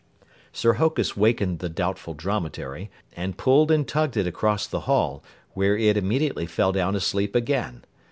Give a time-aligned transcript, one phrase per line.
[0.51, 5.77] Sir Hokus wakened the Doubtful Dromedary and pulled and tugged it across the hall, where
[5.77, 7.85] it immediately fell down asleep again.